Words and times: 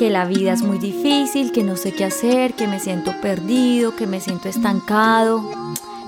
que 0.00 0.08
la 0.08 0.24
vida 0.24 0.54
es 0.54 0.62
muy 0.62 0.78
difícil, 0.78 1.52
que 1.52 1.62
no 1.62 1.76
sé 1.76 1.92
qué 1.92 2.06
hacer, 2.06 2.54
que 2.54 2.66
me 2.66 2.80
siento 2.80 3.12
perdido, 3.20 3.94
que 3.96 4.06
me 4.06 4.18
siento 4.18 4.48
estancado. 4.48 5.44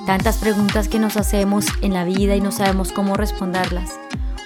Tantas 0.07 0.39
preguntas 0.39 0.89
que 0.89 0.99
nos 0.99 1.19
hacemos 1.19 1.67
en 1.83 1.93
la 1.93 2.07
vida 2.07 2.35
y 2.35 2.41
no 2.41 2.53
sabemos 2.53 2.91
cómo 2.91 3.17
responderlas. 3.17 4.01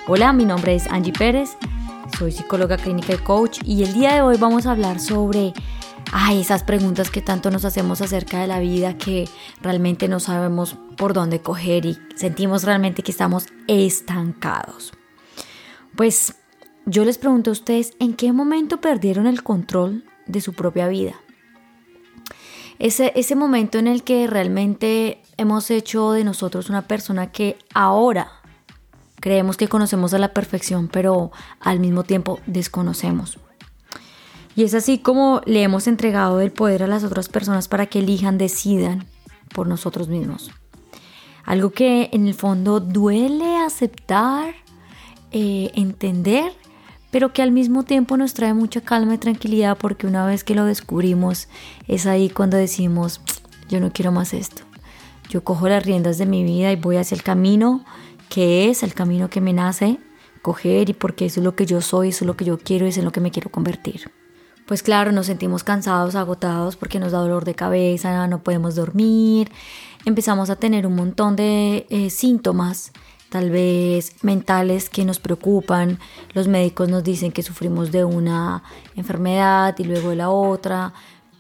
Hola, 0.09 0.32
mi 0.32 0.45
nombre 0.45 0.74
es 0.74 0.88
Angie 0.88 1.12
Pérez, 1.12 1.56
soy 2.19 2.32
psicóloga 2.32 2.77
clínica 2.77 3.14
y 3.14 3.19
coach 3.19 3.61
y 3.64 3.85
el 3.85 3.95
día 3.95 4.14
de 4.14 4.23
hoy 4.23 4.37
vamos 4.37 4.67
a 4.67 4.73
hablar 4.73 4.98
sobre 4.98 5.55
ay, 6.13 6.41
esas 6.41 6.65
preguntas 6.65 7.09
que 7.13 7.23
tanto 7.23 7.53
nos 7.53 7.65
hacemos 7.65 8.01
acerca 8.01 8.41
de 8.41 8.49
la 8.49 8.59
vida 8.59 8.99
que 8.99 9.29
realmente 9.63 10.09
no 10.09 10.19
sabemos 10.19 10.77
por 10.97 11.13
dónde 11.13 11.41
coger 11.41 11.87
y 11.87 11.97
sentimos 12.17 12.65
realmente 12.65 13.05
que 13.05 13.13
estamos 13.13 13.47
estancados. 13.69 14.93
Pues 15.95 16.35
yo 16.87 17.05
les 17.05 17.18
pregunto 17.18 17.50
a 17.50 17.53
ustedes, 17.53 17.95
¿en 17.98 18.14
qué 18.14 18.32
momento 18.32 18.80
perdieron 18.80 19.27
el 19.27 19.43
control 19.43 20.04
de 20.26 20.40
su 20.40 20.54
propia 20.54 20.86
vida? 20.86 21.17
Ese, 22.79 23.35
momento 23.35 23.79
en 23.79 23.89
el 23.89 24.04
que 24.04 24.26
realmente 24.26 25.21
hemos 25.36 25.71
hecho 25.71 26.12
de 26.12 26.25
nosotros 26.25 26.71
una 26.71 26.82
persona 26.82 27.32
que 27.32 27.59
ahora 27.75 28.31
creemos 29.18 29.57
que 29.57 29.68
conocemos 29.68 30.14
a 30.14 30.18
la 30.18 30.32
perfección, 30.32 30.89
pero 30.89 31.32
al 31.59 31.81
mismo 31.81 32.05
tiempo 32.05 32.39
desconocemos. 32.47 33.39
Y 34.55 34.62
es 34.62 34.75
así 34.75 34.98
como 34.98 35.41
le 35.45 35.62
hemos 35.62 35.87
entregado 35.87 36.41
el 36.41 36.53
poder 36.53 36.83
a 36.83 36.87
las 36.87 37.03
otras 37.03 37.28
personas 37.28 37.67
para 37.67 37.87
que 37.87 37.98
elijan, 37.98 38.39
decidan 38.39 39.06
por 39.55 39.67
nosotros 39.67 40.09
mismos. 40.09 40.50
Algo 41.45 41.70
que 41.70 42.11
en 42.12 42.27
el 42.27 42.34
fondo 42.34 42.81
duele 42.81 43.56
aceptar, 43.56 44.55
eh, 45.33 45.70
entender 45.75 46.53
pero 47.16 47.33
que 47.33 47.41
al 47.41 47.50
mismo 47.50 47.83
tiempo 47.83 48.19
nos 48.19 48.34
trae 48.34 48.52
mucha 48.52 48.83
calma 48.83 49.14
y 49.14 49.16
tranquilidad 49.16 49.78
porque 49.78 50.06
una 50.06 50.27
vez 50.27 50.44
que 50.44 50.55
lo 50.55 50.66
descubrimos 50.66 51.48
es 51.89 52.05
ahí 52.05 52.28
cuando 52.28 52.58
decimos, 52.58 53.23
yo 53.70 53.81
no 53.81 53.91
quiero 53.91 54.12
más 54.12 54.34
esto. 54.34 54.64
Yo 55.31 55.42
cojo 55.42 55.67
las 55.67 55.83
riendas 55.83 56.19
de 56.19 56.27
mi 56.27 56.45
vida 56.45 56.70
y 56.73 56.77
voy 56.77 56.98
hacia 56.98 57.14
el 57.14 57.23
camino 57.23 57.86
que 58.28 58.69
es 58.69 58.83
el 58.83 58.92
camino 58.92 59.31
que 59.31 59.41
me 59.41 59.55
nace 59.55 59.98
coger 60.42 60.91
y 60.91 60.92
porque 60.92 61.25
eso 61.25 61.41
es 61.41 61.45
lo 61.45 61.56
que 61.56 61.64
yo 61.64 61.81
soy, 61.81 62.11
eso 62.11 62.27
es 62.27 62.27
lo 62.27 62.36
que 62.36 62.45
yo 62.45 62.58
quiero 62.58 62.84
eso 62.84 62.97
es 62.97 62.98
en 62.98 63.06
lo 63.06 63.12
que 63.12 63.23
me 63.23 63.30
quiero 63.30 63.51
convertir. 63.51 64.12
Pues 64.67 64.83
claro, 64.83 65.11
nos 65.11 65.25
sentimos 65.25 65.64
cansados, 65.64 66.17
agotados 66.17 66.77
porque 66.77 66.98
nos 66.98 67.12
da 67.12 67.20
dolor 67.20 67.47
de 67.47 67.55
cabeza, 67.55 68.28
no 68.28 68.42
podemos 68.42 68.75
dormir, 68.75 69.51
empezamos 70.05 70.51
a 70.51 70.56
tener 70.56 70.86
un 70.86 70.97
montón 70.97 71.34
de 71.34 71.86
eh, 71.89 72.11
síntomas 72.11 72.92
tal 73.31 73.51
vez 73.51 74.17
mentales 74.23 74.89
que 74.89 75.05
nos 75.05 75.19
preocupan. 75.19 75.99
Los 76.33 76.49
médicos 76.49 76.89
nos 76.89 77.05
dicen 77.05 77.33
que 77.33 77.43
sufrimos 77.43 77.93
de 77.93 78.05
una 78.05 78.63
enfermedad 78.95 79.75
y 79.79 79.85
luego 79.85 80.11
de 80.11 80.17
la 80.17 80.31
otra. 80.31 80.93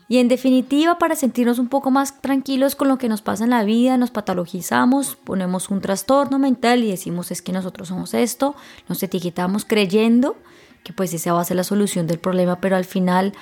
Y 0.08 0.18
en 0.18 0.28
definitiva, 0.28 0.98
para 0.98 1.16
sentirnos 1.16 1.58
un 1.58 1.68
poco 1.68 1.90
más 1.90 2.20
tranquilos 2.20 2.76
con 2.76 2.86
lo 2.88 2.96
que 2.96 3.08
nos 3.08 3.22
pasa 3.22 3.42
en 3.42 3.50
la 3.50 3.64
vida, 3.64 3.96
nos 3.96 4.12
patologizamos, 4.12 5.16
ponemos 5.16 5.68
un 5.68 5.80
trastorno 5.80 6.38
mental 6.38 6.84
y 6.84 6.90
decimos 6.90 7.32
es 7.32 7.42
que 7.42 7.52
nosotros 7.52 7.88
somos 7.88 8.14
esto, 8.14 8.54
nos 8.88 9.02
etiquetamos 9.02 9.64
creyendo 9.64 10.36
que 10.84 10.92
pues 10.92 11.12
esa 11.12 11.32
va 11.32 11.40
a 11.40 11.44
ser 11.44 11.56
la 11.56 11.64
solución 11.64 12.06
del 12.06 12.20
problema, 12.20 12.60
pero 12.60 12.76
al 12.76 12.84
final 12.84 13.32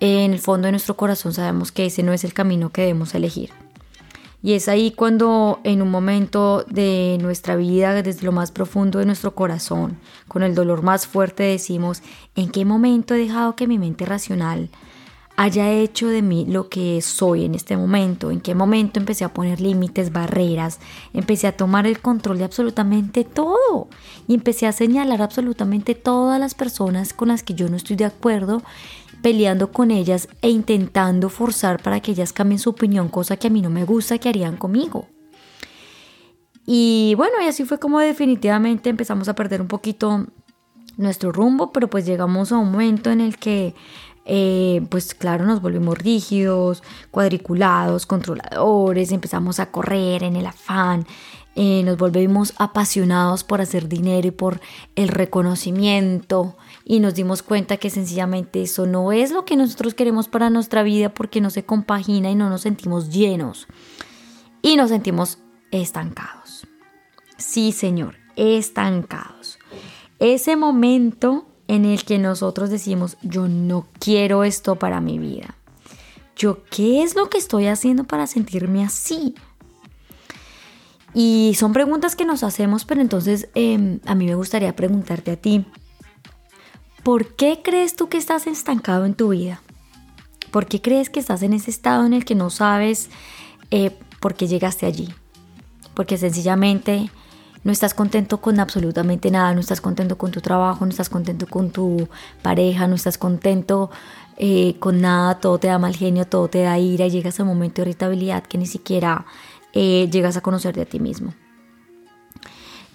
en 0.00 0.32
el 0.32 0.38
fondo 0.38 0.66
de 0.66 0.72
nuestro 0.72 0.96
corazón 0.96 1.32
sabemos 1.32 1.72
que 1.72 1.86
ese 1.86 2.02
no 2.02 2.12
es 2.12 2.24
el 2.24 2.34
camino 2.34 2.70
que 2.70 2.82
debemos 2.82 3.14
elegir. 3.14 3.50
Y 4.42 4.54
es 4.54 4.68
ahí 4.68 4.90
cuando 4.92 5.60
en 5.64 5.82
un 5.82 5.90
momento 5.90 6.64
de 6.68 7.18
nuestra 7.20 7.56
vida, 7.56 8.02
desde 8.02 8.24
lo 8.24 8.32
más 8.32 8.50
profundo 8.50 8.98
de 8.98 9.06
nuestro 9.06 9.34
corazón, 9.34 9.98
con 10.28 10.42
el 10.42 10.54
dolor 10.54 10.82
más 10.82 11.06
fuerte, 11.06 11.42
decimos, 11.42 12.02
¿en 12.34 12.50
qué 12.50 12.64
momento 12.64 13.14
he 13.14 13.18
dejado 13.18 13.54
que 13.54 13.66
mi 13.66 13.78
mente 13.78 14.06
racional 14.06 14.70
haya 15.36 15.70
hecho 15.70 16.08
de 16.08 16.20
mí 16.20 16.44
lo 16.46 16.68
que 16.68 17.00
soy 17.02 17.44
en 17.44 17.54
este 17.54 17.76
momento? 17.76 18.30
¿En 18.30 18.40
qué 18.40 18.54
momento 18.54 18.98
empecé 18.98 19.24
a 19.24 19.32
poner 19.32 19.60
límites, 19.60 20.12
barreras? 20.12 20.80
Empecé 21.12 21.46
a 21.46 21.56
tomar 21.56 21.86
el 21.86 22.00
control 22.00 22.38
de 22.38 22.44
absolutamente 22.44 23.24
todo 23.24 23.88
y 24.26 24.34
empecé 24.34 24.66
a 24.66 24.72
señalar 24.72 25.22
absolutamente 25.22 25.94
todas 25.94 26.38
las 26.38 26.54
personas 26.54 27.12
con 27.12 27.28
las 27.28 27.42
que 27.42 27.54
yo 27.54 27.68
no 27.68 27.76
estoy 27.76 27.96
de 27.96 28.04
acuerdo 28.04 28.62
peleando 29.22 29.72
con 29.72 29.90
ellas 29.90 30.28
e 30.42 30.50
intentando 30.50 31.28
forzar 31.28 31.82
para 31.82 32.00
que 32.00 32.12
ellas 32.12 32.32
cambien 32.32 32.58
su 32.58 32.70
opinión, 32.70 33.08
cosa 33.08 33.36
que 33.36 33.46
a 33.46 33.50
mí 33.50 33.62
no 33.62 33.70
me 33.70 33.84
gusta 33.84 34.18
que 34.18 34.28
harían 34.28 34.56
conmigo. 34.56 35.06
Y 36.66 37.14
bueno, 37.16 37.34
y 37.42 37.46
así 37.46 37.64
fue 37.64 37.78
como 37.78 37.98
definitivamente 37.98 38.90
empezamos 38.90 39.28
a 39.28 39.34
perder 39.34 39.60
un 39.60 39.68
poquito 39.68 40.26
nuestro 40.96 41.32
rumbo, 41.32 41.72
pero 41.72 41.88
pues 41.88 42.06
llegamos 42.06 42.52
a 42.52 42.58
un 42.58 42.70
momento 42.70 43.10
en 43.10 43.20
el 43.20 43.38
que 43.38 43.74
eh, 44.26 44.86
pues 44.90 45.14
claro, 45.14 45.44
nos 45.46 45.62
volvimos 45.62 45.98
rígidos, 45.98 46.82
cuadriculados, 47.10 48.06
controladores, 48.06 49.12
empezamos 49.12 49.58
a 49.58 49.70
correr 49.70 50.22
en 50.22 50.36
el 50.36 50.46
afán, 50.46 51.06
eh, 51.56 51.82
nos 51.84 51.96
volvimos 51.96 52.54
apasionados 52.58 53.42
por 53.42 53.60
hacer 53.60 53.88
dinero 53.88 54.28
y 54.28 54.30
por 54.30 54.60
el 54.94 55.08
reconocimiento 55.08 56.56
y 56.90 56.98
nos 56.98 57.14
dimos 57.14 57.44
cuenta 57.44 57.76
que 57.76 57.88
sencillamente 57.88 58.62
eso 58.62 58.84
no 58.84 59.12
es 59.12 59.30
lo 59.30 59.44
que 59.44 59.54
nosotros 59.54 59.94
queremos 59.94 60.26
para 60.26 60.50
nuestra 60.50 60.82
vida 60.82 61.14
porque 61.14 61.40
no 61.40 61.48
se 61.50 61.64
compagina 61.64 62.32
y 62.32 62.34
no 62.34 62.50
nos 62.50 62.62
sentimos 62.62 63.10
llenos 63.10 63.68
y 64.60 64.74
nos 64.74 64.90
sentimos 64.90 65.38
estancados. 65.70 66.66
Sí, 67.36 67.70
Señor, 67.70 68.16
estancados. 68.34 69.60
Ese 70.18 70.56
momento 70.56 71.46
en 71.68 71.84
el 71.84 72.04
que 72.04 72.18
nosotros 72.18 72.70
decimos, 72.70 73.18
yo 73.22 73.46
no 73.46 73.86
quiero 74.00 74.42
esto 74.42 74.74
para 74.74 75.00
mi 75.00 75.20
vida. 75.20 75.54
Yo, 76.34 76.64
¿qué 76.72 77.04
es 77.04 77.14
lo 77.14 77.30
que 77.30 77.38
estoy 77.38 77.68
haciendo 77.68 78.02
para 78.02 78.26
sentirme 78.26 78.84
así? 78.84 79.36
Y 81.14 81.54
son 81.56 81.72
preguntas 81.72 82.16
que 82.16 82.24
nos 82.24 82.42
hacemos, 82.42 82.84
pero 82.84 83.00
entonces 83.00 83.48
em, 83.54 84.00
a 84.06 84.16
mí 84.16 84.26
me 84.26 84.34
gustaría 84.34 84.74
preguntarte 84.74 85.30
a 85.30 85.36
ti, 85.36 85.64
¿por 87.02 87.34
qué 87.34 87.60
crees 87.62 87.96
tú 87.96 88.08
que 88.08 88.18
estás 88.18 88.46
estancado 88.46 89.04
en 89.04 89.14
tu 89.14 89.30
vida? 89.30 89.60
¿Por 90.50 90.66
qué 90.66 90.80
crees 90.80 91.10
que 91.10 91.20
estás 91.20 91.42
en 91.42 91.52
ese 91.52 91.70
estado 91.70 92.04
en 92.04 92.12
el 92.12 92.24
que 92.24 92.34
no 92.34 92.50
sabes 92.50 93.08
eh, 93.70 93.96
por 94.20 94.34
qué 94.34 94.48
llegaste 94.48 94.86
allí? 94.86 95.14
Porque 95.94 96.18
sencillamente 96.18 97.10
no 97.62 97.72
estás 97.72 97.94
contento 97.94 98.40
con 98.40 98.58
absolutamente 98.58 99.30
nada, 99.30 99.54
no 99.54 99.60
estás 99.60 99.80
contento 99.80 100.18
con 100.18 100.30
tu 100.30 100.40
trabajo, 100.40 100.84
no 100.84 100.90
estás 100.90 101.08
contento 101.08 101.46
con 101.46 101.70
tu 101.70 102.08
pareja, 102.42 102.86
no 102.86 102.94
estás 102.94 103.18
contento 103.18 103.90
eh, 104.36 104.76
con 104.78 105.00
nada, 105.00 105.38
todo 105.38 105.58
te 105.58 105.68
da 105.68 105.78
mal 105.78 105.94
genio, 105.94 106.26
todo 106.26 106.48
te 106.48 106.62
da 106.62 106.78
ira 106.78 107.06
y 107.06 107.10
llegas 107.10 107.38
a 107.38 107.42
un 107.42 107.50
momento 107.50 107.82
de 107.82 107.90
irritabilidad 107.90 108.42
que 108.42 108.58
ni 108.58 108.66
siquiera 108.66 109.26
eh, 109.72 110.08
llegas 110.10 110.36
a 110.36 110.40
conocerte 110.40 110.80
a 110.80 110.86
ti 110.86 111.00
mismo. 111.00 111.34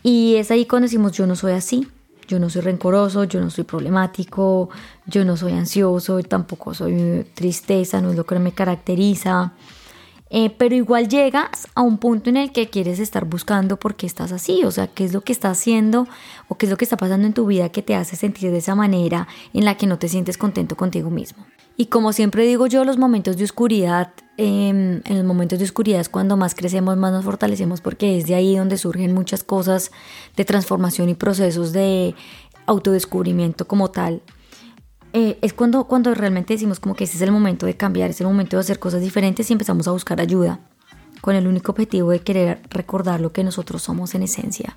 Y 0.01 0.35
es 0.35 0.51
ahí 0.51 0.65
cuando 0.65 0.85
decimos 0.85 1.13
yo 1.13 1.25
no 1.27 1.35
soy 1.35 1.53
así, 1.53 1.87
yo 2.27 2.39
no 2.39 2.49
soy 2.49 2.61
rencoroso, 2.61 3.23
yo 3.23 3.41
no 3.41 3.49
soy 3.49 3.63
problemático, 3.63 4.69
yo 5.05 5.25
no 5.25 5.37
soy 5.37 5.53
ansioso, 5.53 6.21
tampoco 6.23 6.73
soy 6.73 7.25
tristeza, 7.33 8.01
no 8.01 8.11
es 8.11 8.15
lo 8.15 8.25
que 8.25 8.39
me 8.39 8.51
caracteriza. 8.51 9.53
Eh, 10.31 10.49
pero 10.49 10.75
igual 10.75 11.07
llegas 11.07 11.67
a 11.75 11.81
un 11.81 11.97
punto 11.97 12.29
en 12.29 12.37
el 12.37 12.51
que 12.51 12.69
quieres 12.69 12.99
estar 12.99 13.25
buscando 13.25 13.77
por 13.77 13.95
qué 13.95 14.07
estás 14.07 14.31
así, 14.31 14.63
o 14.65 14.71
sea, 14.71 14.87
qué 14.87 15.05
es 15.05 15.13
lo 15.13 15.21
que 15.21 15.31
está 15.31 15.51
haciendo 15.51 16.07
o 16.47 16.57
qué 16.57 16.65
es 16.65 16.69
lo 16.71 16.77
que 16.77 16.85
está 16.85 16.97
pasando 16.97 17.27
en 17.27 17.33
tu 17.33 17.45
vida 17.45 17.69
que 17.69 17.83
te 17.83 17.95
hace 17.95 18.15
sentir 18.15 18.51
de 18.51 18.57
esa 18.57 18.75
manera 18.75 19.27
en 19.53 19.65
la 19.65 19.77
que 19.77 19.85
no 19.87 19.99
te 19.99 20.09
sientes 20.09 20.37
contento 20.37 20.75
contigo 20.75 21.11
mismo. 21.11 21.45
Y 21.77 21.87
como 21.87 22.13
siempre 22.13 22.45
digo 22.45 22.67
yo, 22.67 22.85
los 22.85 22.97
momentos 22.97 23.37
de 23.37 23.43
oscuridad, 23.43 24.13
em, 24.37 25.01
en 25.03 25.17
los 25.17 25.25
momentos 25.25 25.59
de 25.59 25.65
oscuridad 25.65 25.99
es 25.99 26.07
cuando 26.07 26.37
más 26.37 26.55
crecemos, 26.55 26.95
más 26.95 27.11
nos 27.11 27.25
fortalecemos, 27.25 27.81
porque 27.81 28.17
es 28.17 28.27
de 28.27 28.35
ahí 28.35 28.55
donde 28.55 28.77
surgen 28.77 29.13
muchas 29.13 29.43
cosas 29.43 29.91
de 30.37 30.45
transformación 30.45 31.09
y 31.09 31.15
procesos 31.15 31.73
de 31.73 32.15
autodescubrimiento 32.65 33.67
como 33.67 33.91
tal. 33.91 34.21
Eh, 35.11 35.37
es 35.41 35.53
cuando, 35.53 35.85
cuando 35.85 36.13
realmente 36.13 36.53
decimos 36.53 36.79
como 36.79 36.95
que 36.95 37.05
ese 37.05 37.17
es 37.17 37.21
el 37.21 37.31
momento 37.31 37.65
de 37.65 37.75
cambiar, 37.75 38.09
es 38.09 38.21
el 38.21 38.27
momento 38.27 38.57
de 38.57 38.61
hacer 38.61 38.79
cosas 38.79 39.01
diferentes 39.01 39.49
y 39.49 39.53
empezamos 39.53 39.87
a 39.87 39.91
buscar 39.91 40.19
ayuda 40.19 40.59
con 41.21 41.35
el 41.35 41.47
único 41.47 41.71
objetivo 41.71 42.11
de 42.11 42.19
querer 42.19 42.61
recordar 42.69 43.19
lo 43.19 43.31
que 43.31 43.43
nosotros 43.43 43.81
somos 43.81 44.13
en 44.13 44.23
esencia 44.23 44.75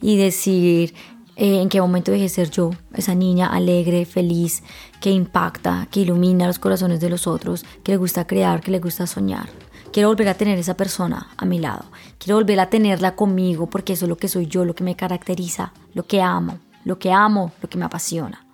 y 0.00 0.16
decir, 0.16 0.94
eh, 1.36 1.60
en 1.60 1.68
qué 1.68 1.80
momento 1.80 2.12
dejé 2.12 2.28
ser 2.28 2.50
yo, 2.50 2.70
esa 2.94 3.14
niña 3.14 3.46
alegre, 3.46 4.04
feliz, 4.04 4.62
que 5.00 5.10
impacta, 5.10 5.88
que 5.90 6.00
ilumina 6.00 6.46
los 6.46 6.58
corazones 6.58 7.00
de 7.00 7.08
los 7.08 7.26
otros, 7.26 7.64
que 7.82 7.92
le 7.92 7.98
gusta 7.98 8.26
crear, 8.26 8.60
que 8.60 8.70
le 8.70 8.80
gusta 8.80 9.06
soñar. 9.06 9.48
Quiero 9.92 10.08
volver 10.08 10.28
a 10.28 10.34
tener 10.34 10.58
esa 10.58 10.74
persona 10.74 11.28
a 11.36 11.44
mi 11.44 11.58
lado. 11.58 11.84
Quiero 12.18 12.36
volver 12.36 12.60
a 12.60 12.70
tenerla 12.70 13.14
conmigo 13.14 13.68
porque 13.68 13.92
eso 13.92 14.06
es 14.06 14.08
lo 14.08 14.16
que 14.16 14.28
soy 14.28 14.46
yo, 14.46 14.64
lo 14.64 14.74
que 14.74 14.84
me 14.84 14.96
caracteriza, 14.96 15.72
lo 15.94 16.06
que 16.06 16.22
amo, 16.22 16.58
lo 16.84 16.98
que 16.98 17.12
amo, 17.12 17.52
lo 17.60 17.68
que 17.68 17.76
me 17.76 17.84
apasiona. 17.84 18.46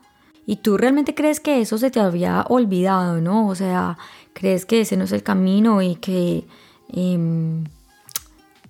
Y 0.47 0.57
tú 0.57 0.79
realmente 0.79 1.15
crees 1.15 1.41
que 1.41 1.61
eso 1.61 1.79
se 1.79 1.91
te 1.91 2.01
había 2.01 2.43
olvidado, 2.49 3.21
¿no? 3.21 3.47
O 3.47 3.55
sea, 3.55 3.99
crees 4.33 4.67
que 4.67 4.81
ese 4.81 4.97
no 4.97 5.05
es 5.05 5.13
el 5.13 5.23
camino 5.23 5.83
y 5.83 5.97
que 5.97 6.47
em, 6.89 7.65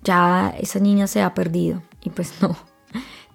ya 0.03 0.53
esa 0.59 0.79
niña 0.79 1.07
se 1.07 1.21
ha 1.21 1.33
perdido. 1.33 1.81
Y 2.03 2.09
pues 2.09 2.33
no, 2.41 2.55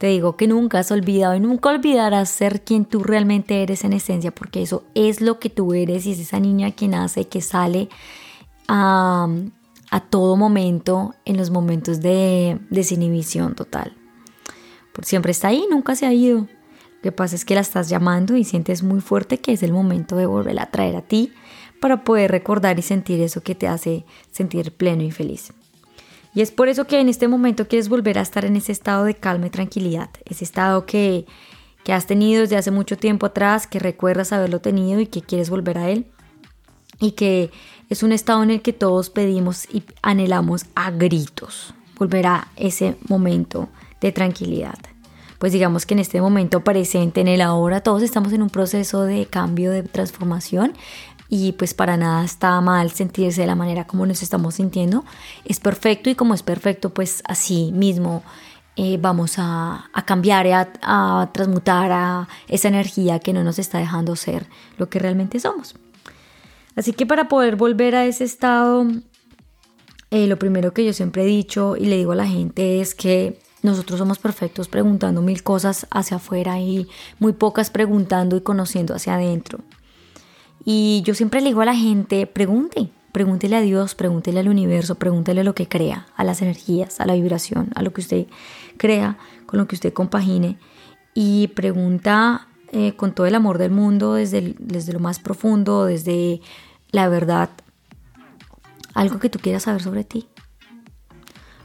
te 0.05 0.09
digo 0.09 0.37
que 0.37 0.47
nunca 0.47 0.81
has 0.81 0.91
olvidado 0.91 1.35
y 1.35 1.41
nunca 1.41 1.71
olvidarás 1.71 2.29
ser 2.29 2.61
quien 2.61 2.85
tú 2.85 3.03
realmente 3.03 3.63
eres 3.63 3.85
en 3.85 3.95
esencia, 3.95 4.35
porque 4.35 4.61
eso 4.61 4.85
es 4.95 5.23
lo 5.23 5.39
que 5.39 5.49
tú 5.49 5.73
eres 5.73 6.05
y 6.05 6.13
es 6.13 6.19
esa 6.19 6.39
niña 6.39 6.73
que 6.73 6.89
nace, 6.89 7.27
que 7.27 7.41
sale 7.41 7.89
a, 8.69 9.27
a 9.91 10.01
todo 10.01 10.37
momento, 10.37 11.15
en 11.25 11.39
los 11.39 11.49
momentos 11.49 12.03
de 12.03 12.61
desinhibición 12.69 13.55
total. 13.55 13.97
Por 14.93 15.07
siempre 15.07 15.33
está 15.33 15.49
ahí, 15.49 15.65
nunca 15.71 15.97
se 15.97 16.05
ha 16.05 16.13
ido. 16.13 16.41
Lo 16.41 17.01
que 17.03 17.11
pasa 17.11 17.35
es 17.35 17.47
que 17.47 17.55
la 17.55 17.63
estás 17.63 17.89
llamando 17.89 18.37
y 18.37 18.45
sientes 18.45 18.83
muy 18.83 19.01
fuerte 19.01 19.39
que 19.39 19.55
es 19.55 19.63
el 19.63 19.73
momento 19.73 20.17
de 20.17 20.27
volverla 20.27 20.65
a 20.65 20.71
traer 20.71 20.97
a 20.97 21.01
ti 21.01 21.33
para 21.81 22.05
poder 22.05 22.31
recordar 22.31 22.79
y 22.79 22.83
sentir 22.83 23.23
eso 23.23 23.43
que 23.43 23.55
te 23.55 23.69
hace 23.69 24.05
sentir 24.31 24.71
pleno 24.77 25.03
y 25.03 25.11
feliz. 25.11 25.55
Y 26.35 26.41
es 26.41 26.51
por 26.51 26.69
eso 26.69 26.87
que 26.87 27.01
en 27.01 27.09
este 27.09 27.29
momento 27.29 27.69
quieres 27.69 27.89
volver 27.89 28.19
a 28.19 28.23
estar 28.23 28.45
en 28.45 28.57
ese 28.57 28.73
estado 28.73 29.05
de 29.05 29.15
calma 29.15 29.47
y 29.47 29.51
tranquilidad, 29.51 30.11
ese 30.25 30.45
estado 30.45 30.85
que, 30.85 31.27
que 31.85 31.93
has 31.93 32.07
tenido 32.07 32.43
desde 32.43 32.57
hace 32.57 32.73
mucho 32.73 32.97
tiempo 32.97 33.27
atrás, 33.27 33.67
que 33.67 33.79
recuerdas 33.79 34.33
haberlo 34.33 34.61
tenido 34.61 35.01
y 35.01 35.07
que 35.07 35.23
quieres 35.23 35.49
volver 35.49 35.79
a 35.79 35.91
él. 35.91 36.07
Y 37.01 37.13
que 37.13 37.51
es 37.89 38.03
un 38.03 38.13
estado 38.13 38.43
en 38.43 38.51
el 38.51 38.63
que 38.63 38.73
todos 38.73 39.11
pedimos 39.11 39.67
y 39.73 39.85
anhelamos 40.03 40.67
a 40.75 40.91
gritos 40.91 41.75
volver 41.99 42.27
a 42.27 42.49
ese 42.57 42.97
momento 43.09 43.69
de 44.01 44.13
tranquilidad. 44.13 44.79
Pues 45.39 45.53
digamos 45.53 45.85
que 45.85 45.95
en 45.95 46.01
este 46.01 46.21
momento 46.21 46.65
presente, 46.65 47.21
en 47.21 47.29
el 47.29 47.41
ahora, 47.41 47.83
todos 47.83 48.03
estamos 48.03 48.33
en 48.33 48.43
un 48.43 48.51
proceso 48.51 49.03
de 49.03 49.27
cambio, 49.27 49.71
de 49.71 49.83
transformación 49.83 50.73
y 51.37 51.51
pues 51.51 51.75
para 51.75 51.97
nada 51.97 52.25
está 52.25 52.61
mal 52.61 52.93
sentirse 52.93 53.41
de 53.41 53.49
la 53.49 53.57
manera 53.57 53.89
como 53.89 54.07
nos 54.07 54.23
estamos 54.23 54.55
sintiendo. 54.55 55.05
Es 55.45 55.59
perfecto 55.59 56.09
y 56.09 56.15
como 56.15 56.33
es 56.33 56.45
perfecto, 56.45 56.95
pues 56.95 57.25
así 57.27 57.73
mismo 57.73 58.23
eh, 58.77 58.99
vamos 59.01 59.35
a, 59.39 59.91
cambiar, 60.07 60.47
a, 60.47 60.73
a, 60.83 61.33
transmutar 61.33 61.91
a 61.91 62.29
esa 62.47 62.69
energía 62.69 63.19
que 63.19 63.33
no 63.33 63.43
nos 63.43 63.59
está 63.59 63.79
dejando 63.79 64.15
ser 64.15 64.47
lo 64.79 64.89
que 64.89 65.01
realmente 65.01 65.41
somos. 65.41 65.75
Así 66.77 66.93
que 66.93 67.05
para 67.05 67.27
poder 67.27 67.57
volver 67.57 67.97
a 67.97 68.07
ese 68.07 68.23
estado, 68.23 68.87
eh, 70.13 70.29
lo 70.29 70.39
primero 70.39 70.73
que 70.73 70.85
yo 70.85 70.93
siempre 70.93 71.25
he 71.25 71.27
dicho 71.27 71.75
y 71.77 71.87
le 71.87 71.97
digo 71.97 72.13
a 72.13 72.17
la 72.17 72.29
gente 72.29 72.81
es 72.81 72.95
que 72.95 73.41
nosotros 73.63 73.99
somos 73.99 74.21
perfectos 74.21 74.69
preguntando 74.69 75.21
mil 75.21 75.43
cosas 75.43 75.89
hacia 75.91 76.19
afuera 76.19 76.61
y 76.61 76.87
muy 77.19 77.33
pocas 77.33 77.71
preguntando 77.71 78.37
y 78.37 78.41
conociendo 78.43 78.95
hacia 78.95 79.17
adentro. 79.17 79.59
Y 80.65 81.03
yo 81.05 81.15
siempre 81.15 81.41
le 81.41 81.49
digo 81.49 81.61
a 81.61 81.67
la 81.67 81.75
gente, 81.75 82.27
pregunte, 82.27 82.91
pregúntele 83.13 83.57
a 83.57 83.61
Dios, 83.61 83.95
pregúntele 83.95 84.41
al 84.41 84.49
universo, 84.49 84.97
pregúntele 84.97 85.45
lo 85.45 85.55
que 85.55 85.69
crea, 85.69 86.07
a 86.17 86.25
las 86.25 86.43
energías, 86.43 87.01
a 87.01 87.07
la 87.07 87.15
vibración, 87.15 87.71
a 87.75 87.83
lo 87.83 87.93
que 87.93 88.01
usted 88.01 88.27
crea, 88.77 89.19
con 89.47 89.59
lo 89.59 89.69
que 89.69 89.77
usted 89.77 89.93
compagine. 89.93 90.59
Y 91.15 91.49
pregunta 91.49 92.49
eh, 92.73 92.97
con 92.97 93.15
todo 93.15 93.27
el 93.27 93.35
amor 93.35 93.59
del 93.59 93.71
mundo, 93.71 94.15
desde, 94.15 94.57
desde 94.59 94.93
lo 94.93 95.01
más 95.01 95.21
profundo, 95.21 95.85
desde 95.85 96.41
la 96.91 97.09
verdad, 97.09 97.51
algo 98.95 99.19
que 99.19 99.29
tú 99.29 99.39
quieras 99.39 99.65
saber 99.65 99.83
sobre 99.83 100.05
ti. 100.05 100.27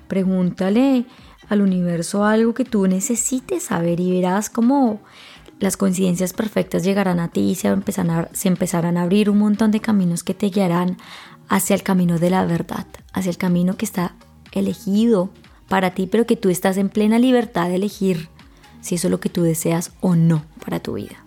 Pregúntale 0.08 1.06
al 1.48 1.62
universo 1.62 2.26
algo 2.26 2.54
que 2.54 2.66
tú 2.66 2.88
necesites 2.88 3.64
saber 3.64 4.00
y 4.00 4.12
verás 4.12 4.50
cómo 4.50 5.02
las 5.60 5.78
coincidencias 5.78 6.34
perfectas 6.34 6.84
llegarán 6.84 7.20
a 7.20 7.30
ti 7.30 7.42
y 7.42 7.56
se 7.56 7.68
empezarán, 7.68 8.98
a, 8.98 9.02
abrir 9.02 9.30
un 9.30 9.40
montón 9.40 9.72
de 9.72 9.82
caminos 9.82 10.24
que 10.24 10.34
te 10.34 10.50
guiarán 10.50 10.98
hacia 11.50 11.76
el 11.76 11.84
camino 11.84 12.18
de 12.18 12.30
la 12.30 12.46
verdad, 12.46 12.88
hacia 13.14 13.30
el 13.30 13.38
camino 13.38 13.76
que 13.76 13.86
está 13.86 14.16
elegido 14.52 15.30
para 15.68 15.92
ti, 15.92 16.08
pero 16.08 16.26
que 16.26 16.36
tú 16.36 16.50
estás 16.50 16.78
en 16.78 16.90
plena 16.90 17.20
libertad 17.20 17.68
de 17.68 17.76
elegir 17.76 18.30
si 18.82 18.96
eso 18.96 19.08
es 19.08 19.12
lo 19.12 19.20
que 19.20 19.30
tú 19.30 19.44
deseas 19.44 19.92
o 20.00 20.16
no 20.16 20.46
para 20.64 20.80
tu 20.80 20.94
vida. 20.94 21.26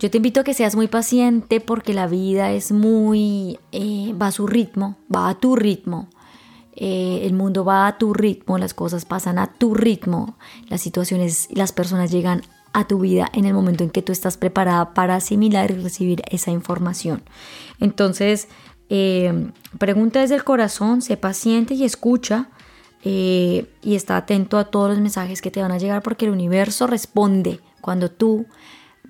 Yo 0.00 0.10
te 0.10 0.16
invito 0.16 0.40
a 0.40 0.44
que 0.44 0.54
seas 0.54 0.74
muy 0.74 0.88
paciente 0.88 1.60
porque 1.60 1.94
la 1.94 2.08
vida 2.08 2.50
es 2.50 2.72
muy, 2.72 3.58
eh, 3.72 4.12
va 4.20 4.26
a 4.26 4.32
su 4.32 4.46
ritmo, 4.46 4.98
va 5.14 5.28
a 5.28 5.38
tu 5.38 5.54
ritmo. 5.54 6.08
Eh, 6.76 7.20
el 7.22 7.34
mundo 7.34 7.64
va 7.64 7.86
a 7.86 7.98
tu 7.98 8.12
ritmo, 8.12 8.58
las 8.58 8.74
cosas 8.74 9.04
pasan 9.04 9.38
a 9.38 9.52
tu 9.52 9.74
ritmo, 9.74 10.36
las 10.68 10.80
situaciones, 10.80 11.48
las 11.52 11.70
personas 11.70 12.10
llegan 12.10 12.42
a 12.74 12.86
tu 12.86 12.98
vida 12.98 13.30
en 13.32 13.46
el 13.46 13.54
momento 13.54 13.84
en 13.84 13.90
que 13.90 14.02
tú 14.02 14.12
estás 14.12 14.36
preparada 14.36 14.92
para 14.92 15.14
asimilar 15.14 15.70
y 15.70 15.74
recibir 15.74 16.22
esa 16.30 16.50
información. 16.50 17.22
Entonces, 17.80 18.48
eh, 18.90 19.50
pregunta 19.78 20.20
desde 20.20 20.34
el 20.34 20.44
corazón, 20.44 21.00
sé 21.00 21.16
paciente 21.16 21.74
y 21.74 21.84
escucha 21.84 22.50
eh, 23.04 23.70
y 23.80 23.94
está 23.94 24.16
atento 24.16 24.58
a 24.58 24.64
todos 24.64 24.90
los 24.90 24.98
mensajes 24.98 25.40
que 25.40 25.50
te 25.50 25.62
van 25.62 25.72
a 25.72 25.78
llegar 25.78 26.02
porque 26.02 26.26
el 26.26 26.32
universo 26.32 26.86
responde 26.86 27.60
cuando 27.80 28.10
tú 28.10 28.46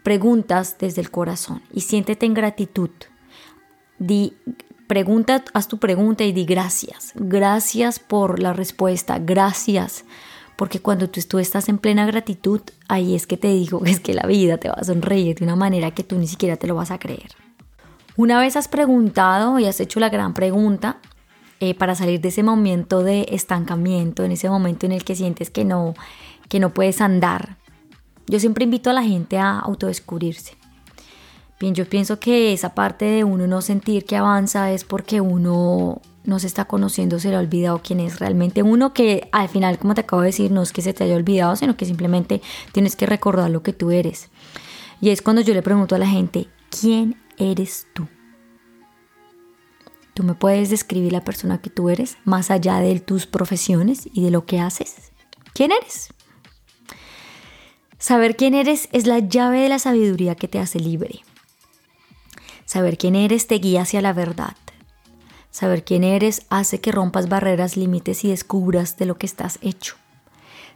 preguntas 0.02 0.76
desde 0.78 1.00
el 1.00 1.10
corazón 1.10 1.62
y 1.72 1.80
siéntete 1.80 2.26
en 2.26 2.34
gratitud. 2.34 2.90
Di, 3.98 4.34
pregunta, 4.86 5.42
haz 5.54 5.68
tu 5.68 5.78
pregunta 5.78 6.24
y 6.24 6.32
di 6.32 6.44
gracias. 6.44 7.12
Gracias 7.14 7.98
por 7.98 8.40
la 8.40 8.52
respuesta. 8.52 9.18
Gracias 9.18 10.04
porque 10.56 10.80
cuando 10.80 11.08
tú, 11.08 11.38
estás 11.38 11.68
en 11.68 11.78
plena 11.78 12.06
gratitud, 12.06 12.60
ahí 12.88 13.14
es 13.14 13.26
que 13.26 13.36
te 13.36 13.48
digo 13.48 13.80
que 13.80 13.90
es 13.92 14.00
que 14.00 14.14
la 14.14 14.26
vida 14.26 14.58
te 14.58 14.68
va 14.68 14.74
a 14.74 14.84
sonreír 14.84 15.38
de 15.38 15.44
una 15.44 15.56
manera 15.56 15.90
que 15.92 16.04
tú 16.04 16.18
ni 16.18 16.26
siquiera 16.26 16.56
te 16.56 16.66
lo 16.66 16.74
vas 16.74 16.90
a 16.90 16.98
creer. 16.98 17.30
Una 18.16 18.38
vez 18.38 18.56
has 18.56 18.68
preguntado 18.68 19.58
y 19.58 19.66
has 19.66 19.80
hecho 19.80 19.98
la 19.98 20.08
gran 20.08 20.34
pregunta, 20.34 20.98
eh, 21.60 21.74
para 21.74 21.94
salir 21.94 22.20
de 22.20 22.28
ese 22.28 22.42
momento 22.42 23.02
de 23.02 23.26
estancamiento, 23.30 24.24
en 24.24 24.32
ese 24.32 24.48
momento 24.50 24.86
en 24.86 24.92
el 24.92 25.04
que 25.04 25.14
sientes 25.14 25.50
que 25.50 25.64
no, 25.64 25.94
que 26.48 26.60
no 26.60 26.74
puedes 26.74 27.00
andar, 27.00 27.56
yo 28.26 28.40
siempre 28.40 28.64
invito 28.64 28.90
a 28.90 28.92
la 28.92 29.02
gente 29.02 29.38
a 29.38 29.60
autodescubrirse. 29.60 30.56
Bien, 31.60 31.74
yo 31.74 31.88
pienso 31.88 32.18
que 32.18 32.52
esa 32.52 32.74
parte 32.74 33.04
de 33.04 33.24
uno 33.24 33.46
no 33.46 33.62
sentir 33.62 34.04
que 34.04 34.16
avanza 34.16 34.72
es 34.72 34.84
porque 34.84 35.20
uno 35.20 36.02
no 36.24 36.38
se 36.38 36.46
está 36.46 36.64
conociendo, 36.64 37.18
se 37.18 37.30
le 37.30 37.36
ha 37.36 37.40
olvidado 37.40 37.80
quién 37.82 38.00
es 38.00 38.18
realmente 38.18 38.62
uno, 38.62 38.94
que 38.94 39.28
al 39.32 39.48
final, 39.48 39.78
como 39.78 39.94
te 39.94 40.02
acabo 40.02 40.22
de 40.22 40.28
decir, 40.28 40.50
no 40.50 40.62
es 40.62 40.72
que 40.72 40.82
se 40.82 40.94
te 40.94 41.04
haya 41.04 41.16
olvidado, 41.16 41.54
sino 41.56 41.76
que 41.76 41.84
simplemente 41.84 42.40
tienes 42.72 42.96
que 42.96 43.06
recordar 43.06 43.50
lo 43.50 43.62
que 43.62 43.72
tú 43.72 43.90
eres. 43.90 44.30
Y 45.00 45.10
es 45.10 45.22
cuando 45.22 45.42
yo 45.42 45.54
le 45.54 45.62
pregunto 45.62 45.94
a 45.94 45.98
la 45.98 46.06
gente, 46.06 46.48
¿quién 46.70 47.20
eres 47.36 47.86
tú? 47.92 48.08
¿Tú 50.14 50.22
me 50.22 50.34
puedes 50.34 50.70
describir 50.70 51.12
la 51.12 51.24
persona 51.24 51.60
que 51.60 51.70
tú 51.70 51.90
eres, 51.90 52.16
más 52.24 52.50
allá 52.50 52.78
de 52.78 53.00
tus 53.00 53.26
profesiones 53.26 54.08
y 54.12 54.22
de 54.22 54.30
lo 54.30 54.46
que 54.46 54.60
haces? 54.60 55.12
¿Quién 55.52 55.72
eres? 55.72 56.08
Saber 57.98 58.36
quién 58.36 58.54
eres 58.54 58.88
es 58.92 59.06
la 59.06 59.18
llave 59.18 59.60
de 59.60 59.68
la 59.68 59.78
sabiduría 59.78 60.36
que 60.36 60.48
te 60.48 60.58
hace 60.58 60.78
libre. 60.78 61.20
Saber 62.64 62.96
quién 62.96 63.14
eres 63.14 63.46
te 63.46 63.56
guía 63.56 63.82
hacia 63.82 64.00
la 64.00 64.12
verdad. 64.12 64.56
Saber 65.54 65.84
quién 65.84 66.02
eres 66.02 66.46
hace 66.50 66.80
que 66.80 66.90
rompas 66.90 67.28
barreras, 67.28 67.76
límites 67.76 68.24
y 68.24 68.28
descubras 68.30 68.96
de 68.96 69.06
lo 69.06 69.18
que 69.18 69.26
estás 69.26 69.60
hecho. 69.62 69.94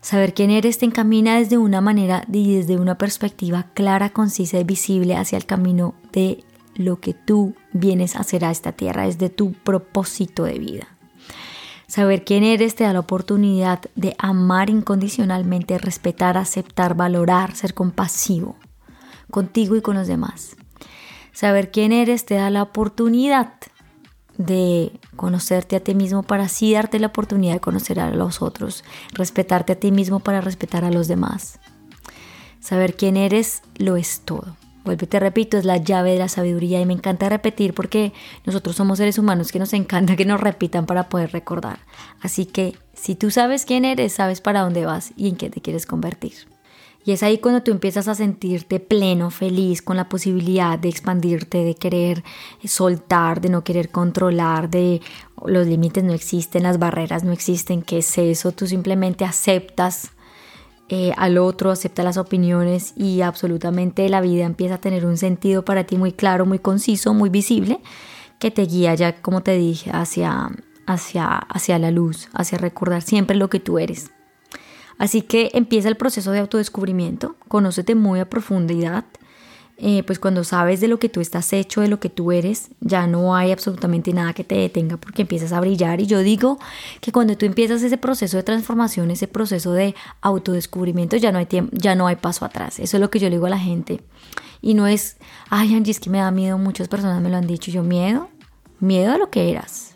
Saber 0.01 0.35
quién 0.35 0.53
eres 0.53 0.79
te 0.79 0.87
encamina 0.87 1.37
desde 1.37 1.59
una 1.59 1.81
manera 1.81 2.23
y 2.33 2.55
desde 2.55 2.77
una 2.77 2.97
perspectiva 2.97 3.67
clara, 3.75 4.11
concisa 4.11 4.57
y 4.61 4.63
visible 4.63 5.17
hacia 5.17 5.37
el 5.37 5.47
camino 5.47 5.97
de 6.13 6.45
lo 6.77 7.01
que 7.01 7.13
tú 7.13 7.57
vienes 7.73 8.15
a 8.15 8.21
hacer 8.21 8.45
a 8.45 8.53
esta 8.53 8.71
tierra, 8.71 9.07
desde 9.07 9.31
tu 9.31 9.51
propósito 9.53 10.45
de 10.45 10.61
vida. 10.61 10.87
Saber 11.89 12.25
quién 12.25 12.45
eres 12.45 12.77
te 12.77 12.85
da 12.85 12.93
la 12.93 13.01
oportunidad 13.01 13.81
de 13.97 14.15
amar 14.17 14.71
incondicionalmente, 14.71 15.77
respetar, 15.79 16.37
aceptar, 16.39 16.95
valorar, 16.95 17.57
ser 17.57 17.75
compasivo 17.75 18.55
contigo 19.29 19.75
y 19.75 19.83
con 19.83 19.97
los 19.97 20.07
demás. 20.07 20.55
Saber 21.33 21.73
quién 21.73 21.91
eres 21.91 22.27
te 22.27 22.37
da 22.37 22.49
la 22.51 22.63
oportunidad 22.63 23.55
de 24.39 24.93
conocerte 25.17 25.77
a 25.77 25.81
ti 25.81 25.95
mismo 25.95 26.23
para 26.23 26.45
así 26.45 26.73
darte 26.73 26.99
la 26.99 27.09
oportunidad 27.09 27.55
de 27.55 27.61
conocer 27.61 28.01
a 28.01 28.11
los 28.11 28.41
otros, 28.41 28.85
respetarte 29.13 29.75
a 29.75 29.81
ti 29.81 29.93
mismo 29.93 30.21
para 30.21 30.41
respetar 30.41 30.85
a 30.85 30.91
los 30.91 31.09
demás. 31.09 31.59
Saber 32.61 32.97
quién 32.97 33.17
eres 33.17 33.63
lo 33.77 33.97
es 33.97 34.23
todo. 34.25 34.57
Vuelve, 34.85 35.07
te 35.07 35.21
repito, 35.21 35.59
es 35.59 35.65
la 35.65 35.77
llave 35.77 36.13
de 36.13 36.19
la 36.19 36.29
sabiduría 36.29 36.81
y 36.81 36.87
me 36.87 36.95
encanta 36.95 37.29
repetir 37.29 37.75
porque 37.75 38.13
nosotros 38.47 38.75
somos 38.75 38.99
seres 38.99 39.19
humanos 39.19 39.53
que 39.53 39.59
nos 39.59 39.75
encanta 39.75 40.17
que 40.17 40.25
nos 40.25 40.41
repitan 40.41 40.87
para 40.87 41.09
poder 41.09 41.33
recordar. 41.33 41.81
Así 42.23 42.47
que 42.47 42.79
si 42.95 43.15
tú 43.15 43.31
sabes 43.31 43.67
quién 43.67 43.85
eres, 43.85 44.15
sabes 44.15 44.41
para 44.41 44.61
dónde 44.61 44.87
vas 44.87 45.13
y 45.17 45.29
en 45.29 45.37
qué 45.37 45.51
te 45.51 45.61
quieres 45.61 45.85
convertir. 45.85 46.33
Y 47.09 47.13
es 47.13 47.23
ahí 47.23 47.39
cuando 47.39 47.63
tú 47.63 47.71
empiezas 47.71 48.07
a 48.07 48.15
sentirte 48.15 48.81
pleno, 48.81 49.31
feliz, 49.31 49.81
con 49.81 49.97
la 49.97 50.11
posibilidad 50.11 50.79
de 50.79 50.91
expandirte, 50.91 51.65
de 51.65 51.75
querer 51.75 52.23
soltar, 52.67 53.41
de 53.41 53.49
no 53.49 53.65
querer 53.65 53.89
controlar, 53.89 54.69
de 54.69 55.01
los 55.43 55.67
límites 55.67 56.05
no 56.05 56.13
existen, 56.13 56.65
las 56.65 56.79
barreras 56.79 57.25
no 57.25 57.33
existen, 57.33 57.81
¿qué 57.81 58.01
es 58.01 58.19
eso? 58.19 58.53
Tú 58.53 58.67
simplemente 58.67 59.25
aceptas 59.25 60.11
eh, 60.91 61.15
al 61.17 61.39
otro, 61.39 61.71
aceptas 61.71 62.05
las 62.05 62.19
opiniones 62.19 62.93
y 62.95 63.23
absolutamente 63.23 64.07
la 64.11 64.21
vida 64.21 64.45
empieza 64.45 64.75
a 64.75 64.81
tener 64.83 65.07
un 65.07 65.17
sentido 65.17 65.65
para 65.65 65.85
ti 65.85 65.97
muy 65.97 66.13
claro, 66.13 66.45
muy 66.45 66.59
conciso, 66.59 67.15
muy 67.15 67.31
visible, 67.31 67.81
que 68.39 68.51
te 68.51 68.67
guía 68.67 68.95
ya, 68.95 69.23
como 69.23 69.43
te 69.43 69.57
dije, 69.57 69.91
hacia, 69.95 70.51
hacia, 70.85 71.39
hacia 71.39 71.79
la 71.79 71.91
luz, 71.91 72.29
hacia 72.35 72.59
recordar 72.59 73.01
siempre 73.01 73.35
lo 73.35 73.49
que 73.49 73.61
tú 73.61 73.79
eres. 73.79 74.11
Así 74.99 75.23
que 75.23 75.51
empieza 75.55 75.89
el 75.89 75.97
proceso 75.97 76.33
de 76.33 76.41
autodescubrimiento, 76.41 77.37
conócete 77.49 77.95
muy 77.95 78.21
a 78.21 78.29
profundidad, 78.29 79.05
eh, 79.81 80.03
pues 80.03 80.19
cuando 80.19 80.43
sabes 80.43 80.81
de 80.81 80.89
lo 80.89 80.99
que 80.99 81.09
tú 81.09 81.21
estás 81.21 81.53
hecho, 81.53 81.81
de 81.81 81.87
lo 81.87 82.01
que 82.01 82.09
tú 82.09 82.33
eres, 82.33 82.71
ya 82.81 83.07
no 83.07 83.37
hay 83.37 83.53
absolutamente 83.53 84.13
nada 84.13 84.33
que 84.33 84.43
te 84.43 84.57
detenga 84.57 84.97
porque 84.97 85.23
empiezas 85.23 85.53
a 85.53 85.61
brillar. 85.61 86.01
Y 86.01 86.07
yo 86.07 86.19
digo 86.19 86.59
que 87.01 87.13
cuando 87.13 87.37
tú 87.37 87.47
empiezas 87.47 87.81
ese 87.85 87.97
proceso 87.97 88.37
de 88.37 88.43
transformación, 88.43 89.13
ese 89.13 89.29
proceso 89.29 89.73
de 89.73 89.95
autodescubrimiento, 90.21 91.17
ya 91.17 91.31
no 91.31 91.39
hay 91.39 91.47
tiempo, 91.47 91.77
ya 91.77 91.95
no 91.95 92.09
hay 92.09 92.17
paso 92.17 92.45
atrás. 92.45 92.81
Eso 92.81 92.97
es 92.97 93.01
lo 93.01 93.09
que 93.09 93.21
yo 93.21 93.29
le 93.29 93.37
digo 93.37 93.47
a 93.47 93.51
la 93.51 93.59
gente. 93.59 94.01
Y 94.61 94.75
no 94.75 94.89
es, 94.89 95.17
ay 95.49 95.77
Angie, 95.77 95.95
que 95.95 96.11
me 96.11 96.19
da 96.19 96.33
miedo, 96.33 96.59
muchas 96.59 96.89
personas 96.89 97.23
me 97.23 97.31
lo 97.31 97.37
han 97.37 97.47
dicho. 97.47 97.71
Yo, 97.71 97.85
miedo, 97.85 98.29
miedo 98.81 99.13
a 99.13 99.19
lo 99.19 99.31
que 99.31 99.49
eras, 99.49 99.95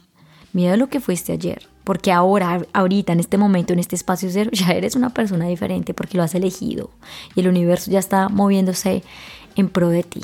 miedo 0.53 0.75
a 0.75 0.77
lo 0.77 0.89
que 0.89 1.01
fuiste 1.01 1.33
ayer. 1.33 1.72
Porque 1.85 2.13
ahora, 2.13 2.63
ahorita, 2.73 3.13
en 3.13 3.21
este 3.21 3.39
momento, 3.39 3.73
en 3.73 3.79
este 3.79 3.97
espacio 3.97 4.29
cero, 4.33 4.51
ya 4.53 4.69
eres 4.71 4.97
una 4.97 5.11
persona 5.11 5.47
diferente 5.47 5.95
porque 5.95 6.17
lo 6.17 6.23
has 6.23 6.35
elegido. 6.35 6.91
Y 7.35 7.41
el 7.41 7.49
universo 7.49 7.91
ya 7.91 7.99
está 7.99 8.29
moviéndose 8.29 9.03
en 9.57 9.69
pro 9.69 9.89
de 9.89 10.03
ti, 10.03 10.23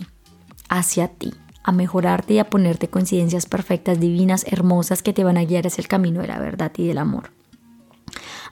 hacia 0.69 1.09
ti, 1.09 1.35
a 1.65 1.73
mejorarte 1.73 2.35
y 2.35 2.39
a 2.39 2.49
ponerte 2.49 2.89
coincidencias 2.89 3.47
perfectas, 3.47 4.01
divinas, 4.01 4.45
hermosas 4.49 5.03
que 5.03 5.13
te 5.13 5.25
van 5.25 5.37
a 5.37 5.45
guiar 5.45 5.67
hacia 5.67 5.83
el 5.83 5.89
camino 5.89 6.21
de 6.21 6.29
la 6.29 6.39
verdad 6.39 6.73
y 6.77 6.87
del 6.87 6.99
amor. 6.99 7.31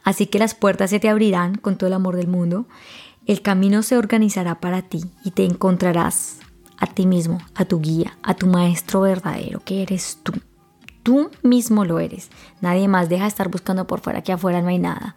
Así 0.05 0.27
que 0.27 0.39
las 0.39 0.55
puertas 0.55 0.91
se 0.91 1.01
te 1.01 1.09
abrirán 1.09 1.57
con 1.57 1.77
todo 1.77 1.89
el 1.89 1.95
amor 1.95 2.17
del 2.17 2.29
mundo, 2.29 2.67
el 3.27 3.43
camino 3.43 3.83
se 3.83 3.97
organizará 3.97 4.61
para 4.61 4.83
ti 4.83 5.03
y 5.25 5.33
te 5.33 5.45
encontrarás 5.45 6.39
a 6.79 6.87
ti 6.87 7.07
mismo, 7.07 7.39
a 7.55 7.65
tu 7.65 7.81
guía, 7.81 8.17
a 8.23 8.35
tu 8.35 8.47
maestro 8.47 9.01
verdadero, 9.01 9.61
que 9.65 9.83
eres 9.83 10.19
tú. 10.23 10.33
Tú 11.07 11.31
mismo 11.45 11.85
lo 11.85 12.01
eres. 12.01 12.31
Nadie 12.61 12.89
más 12.89 13.09
deja 13.09 13.23
de 13.23 13.29
estar 13.29 13.49
buscando 13.49 13.87
por 13.87 14.01
fuera, 14.01 14.23
que 14.23 14.33
afuera 14.33 14.61
no 14.61 14.71
hay 14.71 14.81
nada. 14.81 15.15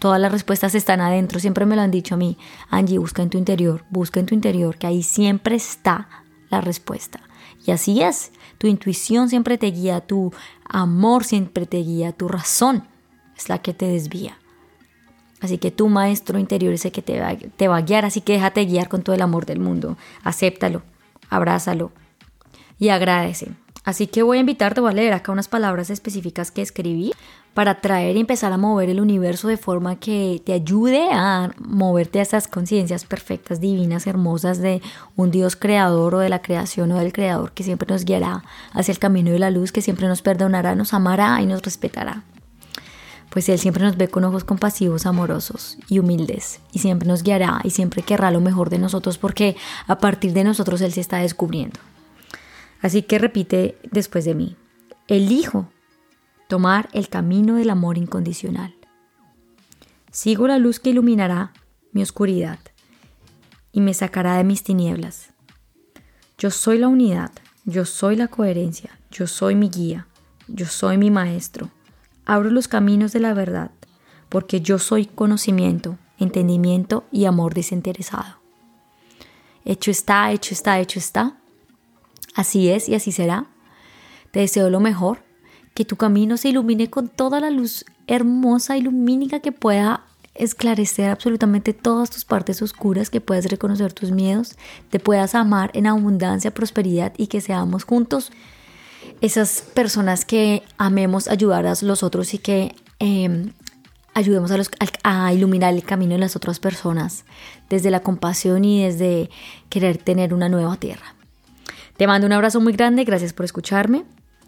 Todas 0.00 0.20
las 0.20 0.32
respuestas 0.32 0.74
están 0.74 1.00
adentro, 1.00 1.38
siempre 1.38 1.64
me 1.64 1.76
lo 1.76 1.82
han 1.82 1.92
dicho 1.92 2.16
a 2.16 2.18
mí. 2.18 2.36
Angie, 2.70 2.98
busca 2.98 3.22
en 3.22 3.30
tu 3.30 3.38
interior, 3.38 3.84
busca 3.88 4.18
en 4.18 4.26
tu 4.26 4.34
interior, 4.34 4.76
que 4.76 4.88
ahí 4.88 5.04
siempre 5.04 5.54
está 5.54 6.08
la 6.50 6.60
respuesta. 6.60 7.20
Y 7.64 7.70
así 7.70 8.02
es, 8.02 8.32
tu 8.58 8.66
intuición 8.66 9.28
siempre 9.28 9.58
te 9.58 9.68
guía, 9.70 10.00
tu 10.00 10.32
amor 10.68 11.22
siempre 11.22 11.66
te 11.66 11.76
guía, 11.76 12.10
tu 12.10 12.26
razón 12.26 12.82
es 13.36 13.48
la 13.48 13.58
que 13.58 13.74
te 13.74 13.86
desvía. 13.86 14.38
Así 15.40 15.58
que 15.58 15.70
tu 15.70 15.88
maestro 15.88 16.40
interior 16.40 16.72
es 16.72 16.84
el 16.84 16.90
que 16.90 17.02
te 17.02 17.20
va, 17.20 17.76
a 17.76 17.82
guiar, 17.82 18.04
así 18.04 18.22
que 18.22 18.32
déjate 18.32 18.64
guiar 18.64 18.88
con 18.88 19.02
todo 19.02 19.14
el 19.14 19.22
amor 19.22 19.46
del 19.46 19.60
mundo. 19.60 19.96
Acéptalo, 20.24 20.82
abrázalo 21.30 21.92
y 22.80 22.88
agradece. 22.88 23.52
Así 23.88 24.06
que 24.06 24.22
voy 24.22 24.36
a 24.36 24.40
invitarte, 24.40 24.82
voy 24.82 24.90
a 24.90 24.94
leer 24.94 25.14
acá 25.14 25.32
unas 25.32 25.48
palabras 25.48 25.88
específicas 25.88 26.50
que 26.50 26.60
escribí 26.60 27.14
para 27.54 27.80
traer 27.80 28.18
y 28.18 28.20
empezar 28.20 28.52
a 28.52 28.58
mover 28.58 28.90
el 28.90 29.00
universo 29.00 29.48
de 29.48 29.56
forma 29.56 29.96
que 29.96 30.42
te 30.44 30.52
ayude 30.52 31.08
a 31.10 31.52
moverte 31.58 32.18
a 32.18 32.22
esas 32.22 32.48
conciencias 32.48 33.06
perfectas, 33.06 33.62
divinas, 33.62 34.06
hermosas 34.06 34.58
de 34.58 34.82
un 35.16 35.30
Dios 35.30 35.56
creador 35.56 36.16
o 36.16 36.18
de 36.18 36.28
la 36.28 36.42
creación 36.42 36.92
o 36.92 36.98
del 36.98 37.14
creador 37.14 37.52
que 37.52 37.62
siempre 37.62 37.90
nos 37.90 38.04
guiará 38.04 38.44
hacia 38.74 38.92
el 38.92 38.98
camino 38.98 39.30
de 39.30 39.38
la 39.38 39.50
luz, 39.50 39.72
que 39.72 39.80
siempre 39.80 40.06
nos 40.06 40.20
perdonará, 40.20 40.74
nos 40.74 40.92
amará 40.92 41.40
y 41.40 41.46
nos 41.46 41.62
respetará. 41.62 42.24
Pues 43.30 43.48
Él 43.48 43.58
siempre 43.58 43.84
nos 43.84 43.96
ve 43.96 44.08
con 44.08 44.22
ojos 44.22 44.44
compasivos, 44.44 45.06
amorosos 45.06 45.78
y 45.88 45.98
humildes 45.98 46.60
y 46.72 46.80
siempre 46.80 47.08
nos 47.08 47.22
guiará 47.22 47.62
y 47.64 47.70
siempre 47.70 48.02
querrá 48.02 48.30
lo 48.32 48.42
mejor 48.42 48.68
de 48.68 48.80
nosotros 48.80 49.16
porque 49.16 49.56
a 49.86 49.96
partir 49.96 50.34
de 50.34 50.44
nosotros 50.44 50.82
Él 50.82 50.92
se 50.92 51.00
está 51.00 51.20
descubriendo. 51.20 51.80
Así 52.80 53.02
que 53.02 53.18
repite 53.18 53.78
después 53.90 54.24
de 54.24 54.34
mí, 54.34 54.56
elijo 55.08 55.68
tomar 56.48 56.88
el 56.92 57.08
camino 57.08 57.56
del 57.56 57.70
amor 57.70 57.98
incondicional. 57.98 58.74
Sigo 60.10 60.46
la 60.48 60.58
luz 60.58 60.80
que 60.80 60.90
iluminará 60.90 61.52
mi 61.92 62.02
oscuridad 62.02 62.58
y 63.72 63.80
me 63.80 63.94
sacará 63.94 64.36
de 64.36 64.44
mis 64.44 64.62
tinieblas. 64.62 65.30
Yo 66.38 66.50
soy 66.50 66.78
la 66.78 66.88
unidad, 66.88 67.32
yo 67.64 67.84
soy 67.84 68.16
la 68.16 68.28
coherencia, 68.28 68.98
yo 69.10 69.26
soy 69.26 69.54
mi 69.54 69.68
guía, 69.68 70.06
yo 70.46 70.66
soy 70.66 70.96
mi 70.96 71.10
maestro. 71.10 71.70
Abro 72.24 72.50
los 72.50 72.68
caminos 72.68 73.12
de 73.12 73.20
la 73.20 73.34
verdad, 73.34 73.70
porque 74.28 74.60
yo 74.60 74.78
soy 74.78 75.06
conocimiento, 75.06 75.98
entendimiento 76.18 77.04
y 77.10 77.24
amor 77.24 77.54
desinteresado. 77.54 78.38
Hecho 79.64 79.90
está, 79.90 80.32
hecho 80.32 80.54
está, 80.54 80.80
hecho 80.80 80.98
está. 80.98 81.36
Así 82.38 82.70
es 82.70 82.88
y 82.88 82.94
así 82.94 83.10
será. 83.10 83.46
Te 84.30 84.38
deseo 84.38 84.70
lo 84.70 84.78
mejor, 84.78 85.24
que 85.74 85.84
tu 85.84 85.96
camino 85.96 86.36
se 86.36 86.50
ilumine 86.50 86.88
con 86.88 87.08
toda 87.08 87.40
la 87.40 87.50
luz 87.50 87.84
hermosa 88.06 88.76
y 88.76 88.80
lumínica 88.80 89.40
que 89.40 89.50
pueda 89.50 90.04
esclarecer 90.36 91.10
absolutamente 91.10 91.72
todas 91.72 92.10
tus 92.10 92.24
partes 92.24 92.62
oscuras, 92.62 93.10
que 93.10 93.20
puedas 93.20 93.46
reconocer 93.46 93.92
tus 93.92 94.12
miedos, 94.12 94.56
te 94.88 95.00
puedas 95.00 95.34
amar 95.34 95.72
en 95.74 95.88
abundancia, 95.88 96.54
prosperidad 96.54 97.12
y 97.16 97.26
que 97.26 97.40
seamos 97.40 97.82
juntos 97.82 98.30
esas 99.20 99.62
personas 99.74 100.24
que 100.24 100.62
amemos 100.76 101.26
ayudar 101.26 101.66
a 101.66 101.74
los 101.82 102.04
otros 102.04 102.34
y 102.34 102.38
que 102.38 102.72
em, 103.00 103.50
ayudemos 104.14 104.52
a, 104.52 104.58
los, 104.58 104.70
a 105.02 105.32
iluminar 105.32 105.74
el 105.74 105.82
camino 105.82 106.12
de 106.12 106.20
las 106.20 106.36
otras 106.36 106.60
personas 106.60 107.24
desde 107.68 107.90
la 107.90 107.98
compasión 107.98 108.64
y 108.64 108.84
desde 108.84 109.28
querer 109.70 109.98
tener 109.98 110.32
una 110.32 110.48
nueva 110.48 110.76
tierra. 110.76 111.17
Te 111.98 112.06
mando 112.06 112.28
un 112.28 112.32
abrazo 112.32 112.60
muy 112.60 112.72
grande, 112.74 113.02
gracias 113.02 113.32
por 113.32 113.44
escucharme. 113.44 114.04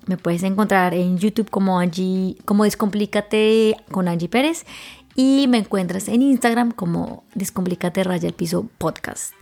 Me 0.06 0.16
puedes 0.16 0.44
encontrar 0.44 0.94
en 0.94 1.18
YouTube 1.18 1.50
como 1.50 1.80
Angie, 1.80 2.36
como 2.44 2.62
Descomplícate 2.62 3.76
con 3.90 4.06
Angie 4.06 4.28
Pérez 4.28 4.64
y 5.16 5.46
me 5.48 5.58
encuentras 5.58 6.06
en 6.06 6.22
Instagram 6.22 6.70
como 6.70 7.24
Descomplícate 7.34 8.04
Raya 8.04 8.28
el 8.28 8.34
Piso 8.34 8.68
Podcast. 8.78 9.34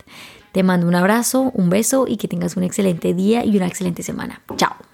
Te 0.53 0.63
mando 0.63 0.87
un 0.87 0.95
abrazo, 0.95 1.51
un 1.53 1.69
beso 1.69 2.05
y 2.07 2.17
que 2.17 2.27
tengas 2.27 2.57
un 2.57 2.63
excelente 2.63 3.13
día 3.13 3.45
y 3.45 3.55
una 3.55 3.67
excelente 3.67 4.01
semana. 4.01 4.41
Chao. 4.57 4.88